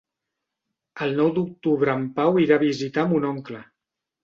[1.07, 3.65] El nou d'octubre en Pau irà a visitar mon oncle.